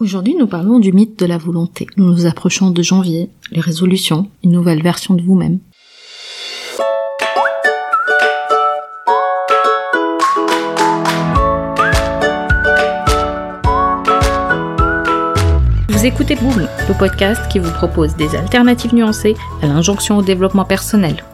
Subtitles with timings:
[0.00, 1.88] Aujourd'hui, nous parlons du mythe de la volonté.
[1.96, 5.58] Nous nous approchons de janvier, les résolutions, une nouvelle version de vous-même.
[15.88, 20.64] Vous écoutez Boom, le podcast qui vous propose des alternatives nuancées à l'injonction au développement
[20.64, 21.24] personnel.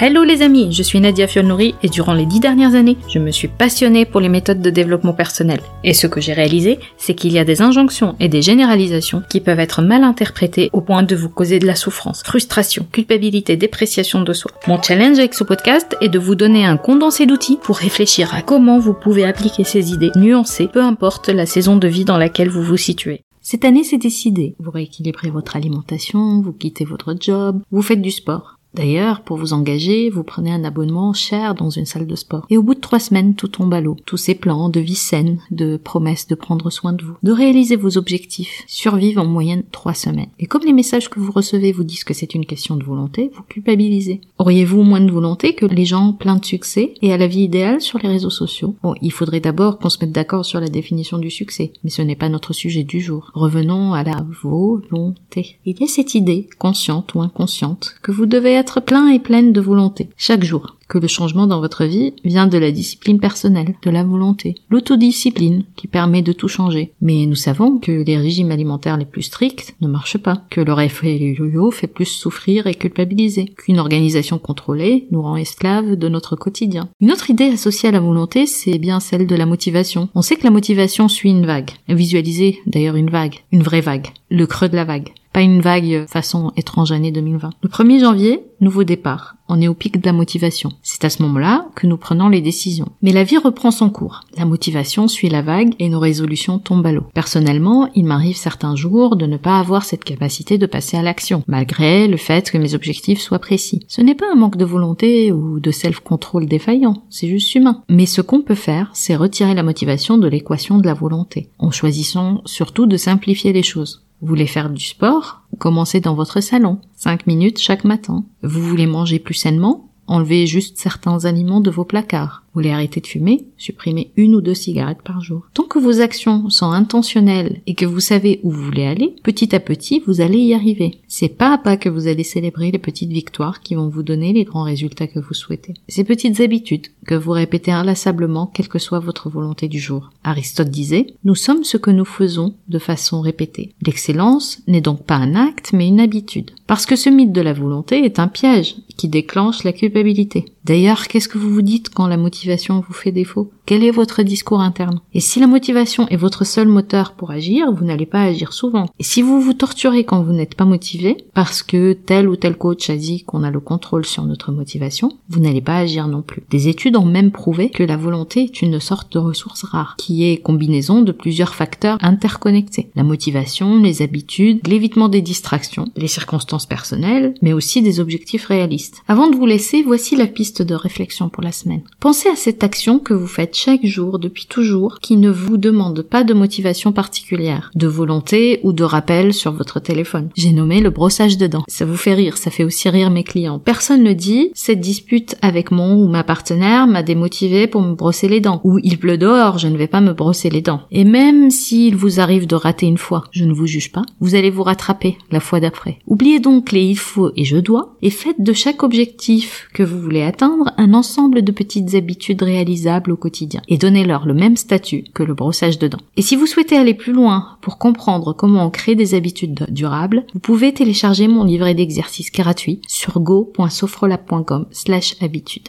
[0.00, 3.30] Hello les amis, je suis Nadia Fiolnouri et durant les dix dernières années, je me
[3.30, 5.60] suis passionnée pour les méthodes de développement personnel.
[5.84, 9.40] Et ce que j'ai réalisé, c'est qu'il y a des injonctions et des généralisations qui
[9.40, 14.22] peuvent être mal interprétées au point de vous causer de la souffrance, frustration, culpabilité, dépréciation
[14.22, 14.50] de soi.
[14.66, 18.40] Mon challenge avec ce podcast est de vous donner un condensé d'outils pour réfléchir à
[18.40, 22.48] comment vous pouvez appliquer ces idées nuancées, peu importe la saison de vie dans laquelle
[22.48, 23.22] vous vous situez.
[23.42, 24.54] Cette année, c'est décidé.
[24.58, 28.56] Vous rééquilibrez votre alimentation, vous quittez votre job, vous faites du sport.
[28.74, 32.46] D'ailleurs, pour vous engager, vous prenez un abonnement cher dans une salle de sport.
[32.48, 33.96] Et au bout de trois semaines, tout tombe à l'eau.
[34.06, 37.76] Tous ces plans de vie saine, de promesses de prendre soin de vous, de réaliser
[37.76, 40.30] vos objectifs, survivent en moyenne trois semaines.
[40.38, 43.30] Et comme les messages que vous recevez vous disent que c'est une question de volonté,
[43.34, 44.20] vous culpabilisez.
[44.38, 47.80] Auriez-vous moins de volonté que les gens pleins de succès et à la vie idéale
[47.80, 48.74] sur les réseaux sociaux?
[48.82, 52.02] Bon, il faudrait d'abord qu'on se mette d'accord sur la définition du succès, mais ce
[52.02, 53.30] n'est pas notre sujet du jour.
[53.34, 55.58] Revenons à la volonté.
[55.66, 59.52] Il y a cette idée, consciente ou inconsciente, que vous devez être plein et pleine
[59.52, 63.74] de volonté, chaque jour que le changement dans votre vie vient de la discipline personnelle,
[63.82, 66.92] de la volonté, l'autodiscipline qui permet de tout changer.
[67.00, 70.78] Mais nous savons que les régimes alimentaires les plus stricts ne marchent pas, que le
[70.80, 76.36] effet yo-yo fait plus souffrir et culpabiliser, qu'une organisation contrôlée nous rend esclaves de notre
[76.36, 76.88] quotidien.
[77.00, 80.08] Une autre idée associée à la volonté, c'est bien celle de la motivation.
[80.14, 81.70] On sait que la motivation suit une vague.
[81.88, 86.06] Visualisez d'ailleurs une vague, une vraie vague, le creux de la vague pas une vague
[86.08, 87.50] façon étrange année 2020.
[87.62, 89.36] Le 1er janvier, nouveau départ.
[89.48, 90.70] On est au pic de la motivation.
[90.82, 92.92] C'est à ce moment-là que nous prenons les décisions.
[93.02, 94.20] Mais la vie reprend son cours.
[94.36, 97.04] La motivation suit la vague et nos résolutions tombent à l'eau.
[97.12, 101.42] Personnellement, il m'arrive certains jours de ne pas avoir cette capacité de passer à l'action,
[101.46, 103.84] malgré le fait que mes objectifs soient précis.
[103.88, 107.82] Ce n'est pas un manque de volonté ou de self-control défaillant, c'est juste humain.
[107.88, 111.70] Mais ce qu'on peut faire, c'est retirer la motivation de l'équation de la volonté, en
[111.70, 114.02] choisissant surtout de simplifier les choses.
[114.22, 115.42] Vous voulez faire du sport?
[115.58, 118.24] Commencez dans votre salon, 5 minutes chaque matin.
[118.44, 119.90] Vous voulez manger plus sainement?
[120.06, 122.41] Enlevez juste certains aliments de vos placards.
[122.52, 125.46] Vous voulez arrêter de fumer Supprimez une ou deux cigarettes par jour.
[125.54, 129.54] Tant que vos actions sont intentionnelles et que vous savez où vous voulez aller, petit
[129.54, 130.98] à petit, vous allez y arriver.
[131.08, 134.34] C'est pas à pas que vous allez célébrer les petites victoires qui vont vous donner
[134.34, 135.72] les grands résultats que vous souhaitez.
[135.88, 140.10] Ces petites habitudes que vous répétez inlassablement quelle que soit votre volonté du jour.
[140.22, 143.72] Aristote disait, nous sommes ce que nous faisons de façon répétée.
[143.86, 146.50] L'excellence n'est donc pas un acte mais une habitude.
[146.66, 150.51] Parce que ce mythe de la volonté est un piège qui déclenche la culpabilité.
[150.64, 153.50] D'ailleurs, qu'est-ce que vous vous dites quand la motivation vous fait défaut?
[153.66, 155.00] Quel est votre discours interne?
[155.12, 158.86] Et si la motivation est votre seul moteur pour agir, vous n'allez pas agir souvent.
[159.00, 162.56] Et si vous vous torturez quand vous n'êtes pas motivé, parce que tel ou tel
[162.56, 166.22] coach a dit qu'on a le contrôle sur notre motivation, vous n'allez pas agir non
[166.22, 166.44] plus.
[166.50, 170.24] Des études ont même prouvé que la volonté est une sorte de ressource rare, qui
[170.30, 172.90] est combinaison de plusieurs facteurs interconnectés.
[172.94, 179.02] La motivation, les habitudes, l'évitement des distractions, les circonstances personnelles, mais aussi des objectifs réalistes.
[179.08, 181.82] Avant de vous laisser, voici la piste de réflexion pour la semaine.
[182.00, 186.02] Pensez à cette action que vous faites chaque jour depuis toujours qui ne vous demande
[186.02, 190.28] pas de motivation particulière, de volonté ou de rappel sur votre téléphone.
[190.36, 191.64] J'ai nommé le brossage de dents.
[191.68, 193.58] Ça vous fait rire, ça fait aussi rire mes clients.
[193.58, 198.28] Personne ne dit cette dispute avec mon ou ma partenaire m'a démotivé pour me brosser
[198.28, 200.82] les dents ou il pleut dehors, je ne vais pas me brosser les dents.
[200.90, 204.34] Et même s'il vous arrive de rater une fois, je ne vous juge pas, vous
[204.34, 205.98] allez vous rattraper la fois d'après.
[206.06, 210.00] Oubliez donc les il faut et je dois et faites de chaque objectif que vous
[210.00, 215.04] voulez atteindre un ensemble de petites habitudes réalisables au quotidien et donnez-leur le même statut
[215.14, 216.00] que le brossage de dents.
[216.16, 220.24] Et si vous souhaitez aller plus loin pour comprendre comment on crée des habitudes durables,
[220.34, 225.68] vous pouvez télécharger mon livret d'exercices gratuit sur go.sofrolab.com slash habitude.